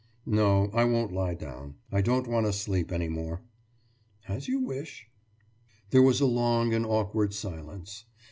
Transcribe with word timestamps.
«»No, 0.25 0.71
I 0.73 0.83
won't 0.83 1.13
lie 1.13 1.35
down. 1.35 1.75
I 1.91 2.01
don't 2.01 2.25
want 2.27 2.47
to 2.47 2.53
sleep 2.53 2.91
any 2.91 3.07
more.« 3.07 3.43
»As 4.27 4.47
you 4.47 4.59
wish.« 4.59 5.05
There 5.91 6.01
was 6.01 6.19
a 6.19 6.25
long 6.25 6.73
and 6.73 6.87
awkward 6.87 7.35
silence. 7.35 8.05